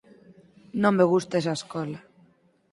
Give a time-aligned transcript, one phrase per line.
[0.81, 1.99] Non me gusta esa escola.